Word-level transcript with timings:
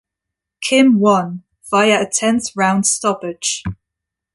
Kim 0.63 0.99
won 0.99 1.43
via 1.69 2.01
a 2.01 2.09
tenth 2.09 2.55
round 2.55 2.87
stoppage. 2.87 3.61